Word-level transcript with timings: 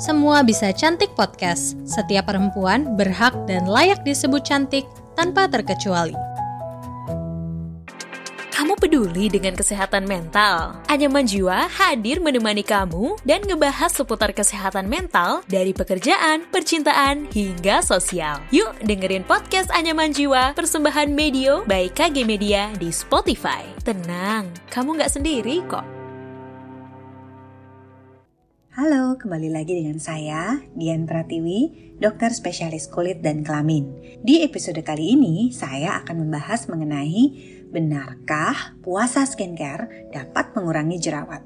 Semua 0.00 0.40
Bisa 0.40 0.72
Cantik 0.72 1.12
Podcast. 1.12 1.76
Setiap 1.84 2.32
perempuan 2.32 2.96
berhak 2.96 3.36
dan 3.44 3.68
layak 3.68 4.00
disebut 4.00 4.40
cantik 4.40 4.88
tanpa 5.12 5.44
terkecuali. 5.44 6.16
Kamu 8.48 8.80
peduli 8.80 9.28
dengan 9.28 9.52
kesehatan 9.52 10.08
mental? 10.08 10.80
Anyaman 10.88 11.28
Jiwa 11.28 11.68
hadir 11.68 12.16
menemani 12.16 12.64
kamu 12.64 13.20
dan 13.28 13.44
ngebahas 13.44 13.92
seputar 13.92 14.32
kesehatan 14.32 14.88
mental 14.88 15.44
dari 15.52 15.76
pekerjaan, 15.76 16.48
percintaan, 16.48 17.28
hingga 17.36 17.84
sosial. 17.84 18.40
Yuk 18.48 18.72
dengerin 18.80 19.28
podcast 19.28 19.68
Anyaman 19.68 20.16
Jiwa 20.16 20.56
persembahan 20.56 21.12
Medio 21.12 21.60
by 21.68 21.92
KG 21.92 22.24
Media 22.24 22.72
di 22.80 22.88
Spotify. 22.88 23.68
Tenang, 23.84 24.48
kamu 24.72 24.96
nggak 24.96 25.12
sendiri 25.12 25.60
kok. 25.68 25.99
Halo, 28.70 29.18
kembali 29.18 29.50
lagi 29.50 29.82
dengan 29.82 29.98
saya, 29.98 30.62
Dian 30.78 31.02
Pratiwi, 31.02 31.90
dokter 31.98 32.30
spesialis 32.30 32.86
kulit 32.86 33.18
dan 33.18 33.42
kelamin. 33.42 33.90
Di 34.22 34.46
episode 34.46 34.78
kali 34.86 35.18
ini, 35.18 35.50
saya 35.50 35.98
akan 35.98 36.22
membahas 36.22 36.70
mengenai 36.70 37.34
benarkah 37.66 38.78
puasa 38.78 39.26
skincare 39.26 40.14
dapat 40.14 40.54
mengurangi 40.54 41.02
jerawat. 41.02 41.42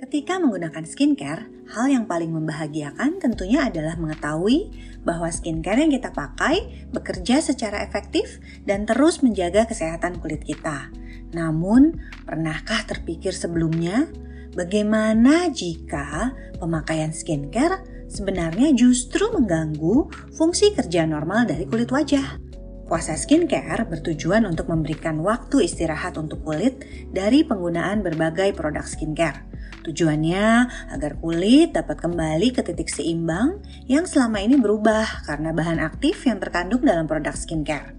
Ketika 0.00 0.40
menggunakan 0.40 0.88
skincare, 0.88 1.52
hal 1.76 1.92
yang 1.92 2.08
paling 2.08 2.32
membahagiakan 2.32 3.20
tentunya 3.20 3.68
adalah 3.68 4.00
mengetahui 4.00 4.72
bahwa 5.04 5.28
skincare 5.28 5.84
yang 5.84 5.92
kita 5.92 6.08
pakai 6.08 6.88
bekerja 6.88 7.44
secara 7.44 7.84
efektif 7.84 8.40
dan 8.64 8.88
terus 8.88 9.20
menjaga 9.20 9.68
kesehatan 9.68 10.24
kulit 10.24 10.40
kita. 10.40 10.88
Namun, 11.36 12.00
pernahkah 12.24 12.88
terpikir 12.88 13.36
sebelumnya 13.36 14.08
Bagaimana 14.52 15.48
jika 15.48 16.36
pemakaian 16.60 17.08
skincare 17.08 18.04
sebenarnya 18.04 18.76
justru 18.76 19.32
mengganggu 19.32 20.12
fungsi 20.36 20.76
kerja 20.76 21.08
normal 21.08 21.48
dari 21.48 21.64
kulit 21.64 21.88
wajah? 21.88 22.36
Puasa 22.84 23.16
skincare 23.16 23.88
bertujuan 23.88 24.44
untuk 24.44 24.68
memberikan 24.68 25.24
waktu 25.24 25.64
istirahat 25.64 26.20
untuk 26.20 26.44
kulit 26.44 26.84
dari 27.08 27.48
penggunaan 27.48 28.04
berbagai 28.04 28.52
produk 28.52 28.84
skincare. 28.84 29.48
Tujuannya 29.88 30.68
agar 30.92 31.16
kulit 31.16 31.72
dapat 31.72 31.96
kembali 32.04 32.52
ke 32.52 32.60
titik 32.60 32.92
seimbang 32.92 33.56
yang 33.88 34.04
selama 34.04 34.44
ini 34.44 34.60
berubah 34.60 35.24
karena 35.24 35.56
bahan 35.56 35.80
aktif 35.80 36.28
yang 36.28 36.36
terkandung 36.36 36.84
dalam 36.84 37.08
produk 37.08 37.32
skincare. 37.32 37.96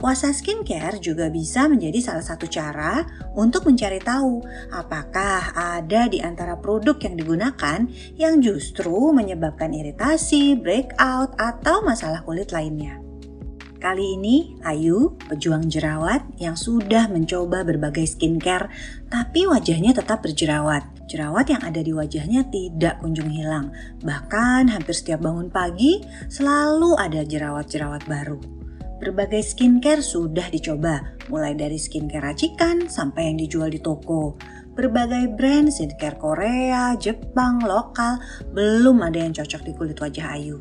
Puasa 0.00 0.32
skincare 0.32 0.96
juga 0.96 1.28
bisa 1.28 1.68
menjadi 1.68 2.00
salah 2.00 2.24
satu 2.24 2.48
cara 2.48 3.04
untuk 3.36 3.68
mencari 3.68 4.00
tahu 4.00 4.40
apakah 4.72 5.52
ada 5.52 6.08
di 6.08 6.24
antara 6.24 6.56
produk 6.56 6.96
yang 7.04 7.20
digunakan 7.20 7.84
yang 8.16 8.40
justru 8.40 9.12
menyebabkan 9.12 9.76
iritasi, 9.76 10.56
breakout, 10.56 11.36
atau 11.36 11.84
masalah 11.84 12.24
kulit 12.24 12.48
lainnya. 12.48 12.96
Kali 13.76 14.16
ini, 14.16 14.56
Ayu, 14.64 15.20
pejuang 15.28 15.68
jerawat 15.68 16.24
yang 16.40 16.56
sudah 16.56 17.12
mencoba 17.12 17.60
berbagai 17.60 18.08
skincare, 18.08 18.72
tapi 19.12 19.44
wajahnya 19.44 19.92
tetap 19.92 20.24
berjerawat. 20.24 20.84
Jerawat 21.12 21.52
yang 21.52 21.60
ada 21.60 21.80
di 21.84 21.92
wajahnya 21.92 22.48
tidak 22.48 23.04
kunjung 23.04 23.28
hilang, 23.28 23.68
bahkan 24.00 24.64
hampir 24.68 24.96
setiap 24.96 25.20
bangun 25.20 25.52
pagi 25.52 26.00
selalu 26.32 26.96
ada 26.96 27.20
jerawat-jerawat 27.20 28.04
baru. 28.08 28.59
Berbagai 29.00 29.40
skincare 29.40 30.04
sudah 30.04 30.52
dicoba, 30.52 31.16
mulai 31.32 31.56
dari 31.56 31.80
skincare 31.80 32.20
racikan 32.20 32.84
sampai 32.84 33.32
yang 33.32 33.40
dijual 33.40 33.72
di 33.72 33.80
toko. 33.80 34.36
Berbagai 34.76 35.40
brand 35.40 35.72
skincare 35.72 36.20
Korea, 36.20 36.92
Jepang, 37.00 37.64
lokal, 37.64 38.20
belum 38.52 39.00
ada 39.00 39.24
yang 39.24 39.32
cocok 39.32 39.64
di 39.64 39.72
kulit 39.72 39.96
wajah 39.96 40.36
Ayu. 40.36 40.60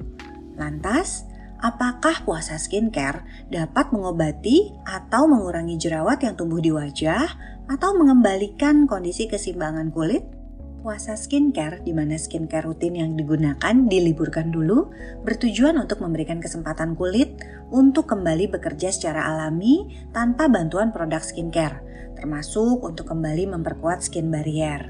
Lantas, 0.56 1.28
apakah 1.60 2.24
puasa 2.24 2.56
skincare 2.56 3.28
dapat 3.52 3.92
mengobati 3.92 4.72
atau 4.88 5.28
mengurangi 5.28 5.76
jerawat 5.76 6.24
yang 6.24 6.40
tumbuh 6.40 6.64
di 6.64 6.72
wajah 6.72 7.28
atau 7.68 7.92
mengembalikan 8.00 8.88
kondisi 8.88 9.28
keseimbangan 9.28 9.92
kulit? 9.92 10.39
Puasa 10.80 11.20
skincare, 11.20 11.84
di 11.84 11.92
mana 11.92 12.16
skincare 12.16 12.64
rutin 12.64 12.96
yang 12.96 13.20
digunakan 13.20 13.76
diliburkan 13.92 14.48
dulu, 14.48 14.88
bertujuan 15.28 15.76
untuk 15.76 16.00
memberikan 16.00 16.40
kesempatan 16.40 16.96
kulit 16.96 17.36
untuk 17.68 18.08
kembali 18.08 18.48
bekerja 18.48 18.88
secara 18.88 19.28
alami 19.28 20.08
tanpa 20.16 20.48
bantuan 20.48 20.96
produk 20.96 21.20
skincare, 21.20 21.84
termasuk 22.16 22.80
untuk 22.80 23.12
kembali 23.12 23.52
memperkuat 23.60 24.08
skin 24.08 24.32
barrier. 24.32 24.88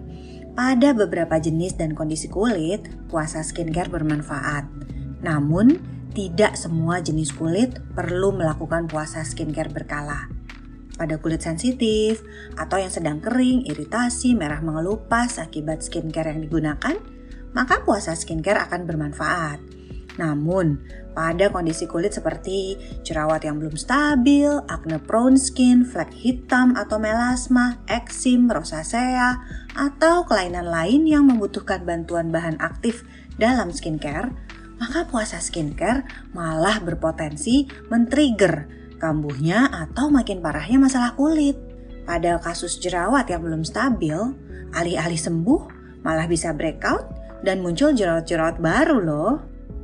Pada 0.53 0.93
beberapa 0.93 1.41
jenis 1.41 1.73
dan 1.81 1.97
kondisi 1.97 2.29
kulit, 2.29 2.85
puasa 3.09 3.41
skincare 3.41 3.89
bermanfaat. 3.89 4.69
Namun, 5.25 5.81
tidak 6.13 6.53
semua 6.53 7.01
jenis 7.01 7.33
kulit 7.33 7.81
perlu 7.97 8.29
melakukan 8.29 8.85
puasa 8.85 9.25
skincare 9.25 9.73
berkala 9.73 10.38
pada 10.99 11.15
kulit 11.15 11.39
sensitif 11.39 12.19
atau 12.59 12.75
yang 12.75 12.91
sedang 12.91 13.23
kering, 13.23 13.63
iritasi, 13.63 14.35
merah 14.35 14.59
mengelupas 14.59 15.39
akibat 15.39 15.79
skincare 15.79 16.35
yang 16.35 16.43
digunakan, 16.43 16.99
maka 17.55 17.81
puasa 17.87 18.13
skincare 18.19 18.59
akan 18.67 18.83
bermanfaat. 18.83 19.59
Namun, 20.19 20.83
pada 21.15 21.47
kondisi 21.47 21.87
kulit 21.87 22.11
seperti 22.11 22.75
jerawat 23.07 23.47
yang 23.47 23.57
belum 23.57 23.79
stabil, 23.79 24.51
acne 24.67 24.99
prone 24.99 25.39
skin, 25.39 25.87
flek 25.87 26.11
hitam 26.11 26.75
atau 26.75 26.99
melasma, 26.99 27.79
eksim, 27.87 28.51
rosacea, 28.51 29.39
atau 29.79 30.27
kelainan 30.27 30.67
lain 30.67 31.07
yang 31.07 31.23
membutuhkan 31.31 31.87
bantuan 31.87 32.35
bahan 32.35 32.59
aktif 32.59 33.07
dalam 33.39 33.71
skincare, 33.71 34.35
maka 34.79 35.07
puasa 35.07 35.39
skincare 35.39 36.03
malah 36.35 36.79
berpotensi 36.83 37.67
men-trigger 37.87 38.78
kambuhnya 38.99 39.71
atau 39.71 40.11
makin 40.11 40.43
parahnya 40.43 40.77
masalah 40.77 41.15
kulit. 41.15 41.55
Pada 42.03 42.37
kasus 42.43 42.77
jerawat 42.77 43.31
yang 43.31 43.41
belum 43.41 43.63
stabil, 43.63 44.17
alih-alih 44.75 45.17
sembuh 45.17 45.61
malah 46.03 46.27
bisa 46.27 46.51
breakout 46.51 47.07
dan 47.41 47.63
muncul 47.63 47.95
jerawat-jerawat 47.95 48.59
baru 48.59 48.97
loh. 48.99 49.33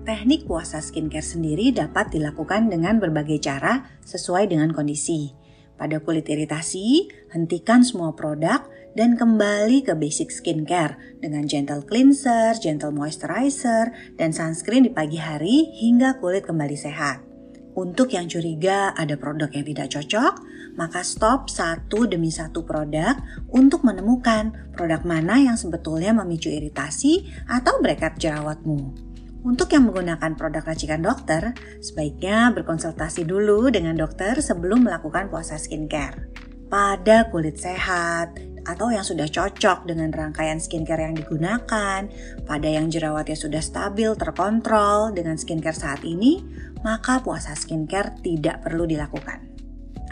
Teknik 0.05 0.45
puasa 0.45 0.85
skincare 0.85 1.25
sendiri 1.25 1.73
dapat 1.73 2.13
dilakukan 2.13 2.69
dengan 2.69 3.01
berbagai 3.01 3.41
cara 3.41 3.89
sesuai 4.05 4.53
dengan 4.53 4.69
kondisi. 4.69 5.33
Pada 5.75 5.97
kulit 5.99 6.29
iritasi, 6.29 7.09
hentikan 7.33 7.81
semua 7.81 8.13
produk 8.13 8.63
dan 8.95 9.19
kembali 9.19 9.83
ke 9.83 9.91
basic 9.97 10.31
skincare 10.31 10.95
dengan 11.19 11.43
gentle 11.49 11.83
cleanser, 11.83 12.55
gentle 12.61 12.95
moisturizer, 12.95 13.91
dan 14.15 14.31
sunscreen 14.31 14.87
di 14.87 14.91
pagi 14.93 15.19
hari 15.19 15.73
hingga 15.83 16.21
kulit 16.23 16.47
kembali 16.47 16.77
sehat. 16.79 17.34
Untuk 17.75 18.15
yang 18.15 18.31
curiga 18.31 18.95
ada 18.95 19.19
produk 19.19 19.51
yang 19.51 19.67
tidak 19.67 19.91
cocok, 19.91 20.33
maka 20.79 21.03
stop 21.03 21.51
satu 21.51 22.07
demi 22.07 22.31
satu 22.31 22.63
produk 22.63 23.19
untuk 23.51 23.83
menemukan 23.83 24.71
produk 24.79 25.03
mana 25.03 25.43
yang 25.43 25.59
sebetulnya 25.59 26.15
memicu 26.15 26.47
iritasi 26.47 27.27
atau 27.51 27.83
breakout 27.83 28.15
jerawatmu. 28.15 28.95
Untuk 29.43 29.75
yang 29.75 29.91
menggunakan 29.91 30.39
produk 30.39 30.63
racikan 30.63 31.03
dokter, 31.03 31.51
sebaiknya 31.83 32.49
berkonsultasi 32.55 33.27
dulu 33.27 33.67
dengan 33.69 33.99
dokter 33.99 34.39
sebelum 34.39 34.87
melakukan 34.87 35.27
puasa 35.27 35.59
skincare. 35.59 36.31
Pada 36.65 37.29
kulit 37.29 37.59
sehat, 37.61 38.39
atau 38.65 38.89
yang 38.89 39.05
sudah 39.05 39.29
cocok 39.29 39.85
dengan 39.85 40.09
rangkaian 40.09 40.57
skincare 40.57 41.05
yang 41.05 41.13
digunakan, 41.13 42.09
pada 42.49 42.67
yang 42.67 42.89
jerawatnya 42.89 43.37
sudah 43.37 43.61
stabil 43.61 44.09
terkontrol 44.17 45.13
dengan 45.13 45.37
skincare 45.37 45.77
saat 45.77 46.01
ini, 46.01 46.41
maka 46.85 47.25
puasa 47.25 47.57
skincare 47.57 48.21
tidak 48.21 48.61
perlu 48.61 48.85
dilakukan. 48.85 49.41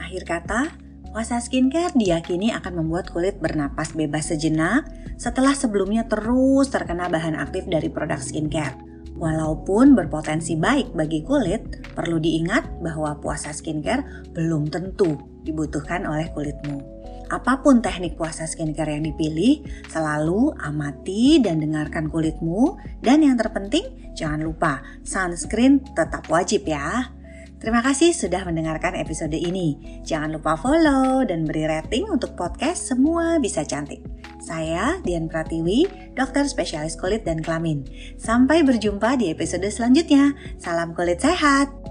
Akhir 0.02 0.26
kata, 0.26 0.74
puasa 1.14 1.38
skincare 1.38 1.94
diyakini 1.94 2.50
akan 2.50 2.82
membuat 2.82 3.14
kulit 3.14 3.38
bernapas 3.38 3.94
bebas 3.94 4.34
sejenak 4.34 4.90
setelah 5.22 5.54
sebelumnya 5.54 6.10
terus 6.10 6.74
terkena 6.74 7.06
bahan 7.14 7.38
aktif 7.38 7.70
dari 7.70 7.94
produk 7.94 8.18
skincare. 8.18 8.74
Walaupun 9.14 9.94
berpotensi 9.94 10.58
baik 10.58 10.98
bagi 10.98 11.22
kulit, 11.22 11.86
perlu 11.94 12.18
diingat 12.18 12.82
bahwa 12.82 13.22
puasa 13.22 13.54
skincare 13.54 14.34
belum 14.34 14.74
tentu 14.74 15.33
dibutuhkan 15.44 16.08
oleh 16.08 16.32
kulitmu. 16.32 17.04
Apa 17.32 17.64
pun 17.64 17.80
teknik 17.80 18.20
puasa 18.20 18.46
skincare 18.46 18.94
yang 18.94 19.10
dipilih, 19.10 19.64
selalu 19.90 20.54
amati 20.60 21.42
dan 21.42 21.64
dengarkan 21.64 22.12
kulitmu. 22.12 22.78
Dan 23.02 23.26
yang 23.26 23.40
terpenting, 23.40 24.14
jangan 24.14 24.44
lupa 24.44 24.86
sunscreen 25.02 25.82
tetap 25.98 26.28
wajib 26.30 26.68
ya. 26.68 27.10
Terima 27.64 27.80
kasih 27.80 28.12
sudah 28.12 28.44
mendengarkan 28.44 28.92
episode 29.00 29.40
ini. 29.40 29.80
Jangan 30.04 30.36
lupa 30.36 30.60
follow 30.60 31.24
dan 31.24 31.48
beri 31.48 31.64
rating 31.64 32.12
untuk 32.12 32.36
podcast 32.36 32.92
Semua 32.92 33.40
Bisa 33.40 33.64
Cantik. 33.64 34.04
Saya 34.44 35.00
Dian 35.00 35.32
Pratiwi, 35.32 35.88
dokter 36.12 36.44
spesialis 36.44 37.00
kulit 37.00 37.24
dan 37.24 37.40
kelamin. 37.40 37.88
Sampai 38.20 38.68
berjumpa 38.68 39.16
di 39.16 39.32
episode 39.32 39.64
selanjutnya. 39.72 40.36
Salam 40.60 40.92
kulit 40.92 41.24
sehat. 41.24 41.83